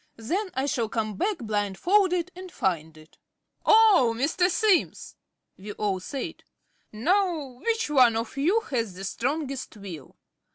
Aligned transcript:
Then 0.17 0.49
I 0.55 0.65
shall 0.65 0.89
come 0.89 1.15
back 1.15 1.37
blindfolded 1.37 2.31
and 2.35 2.51
find 2.51 2.97
it." 2.97 3.19
"Oh, 3.63 4.15
Mr. 4.17 4.49
Simms!" 4.49 5.15
we 5.59 5.73
all 5.73 5.99
said. 5.99 6.43
"Now, 6.91 7.59
which 7.63 7.87
one 7.87 8.15
of 8.17 8.35
you 8.35 8.61
has 8.61 8.95
the 8.95 9.03
strongest 9.03 9.77
will?" 9.77 10.15